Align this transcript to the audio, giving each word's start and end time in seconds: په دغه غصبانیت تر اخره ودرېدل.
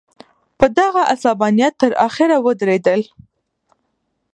په 0.57 0.65
دغه 0.77 1.01
غصبانیت 1.09 1.73
تر 1.81 1.91
اخره 2.07 2.37
ودرېدل. 2.45 3.01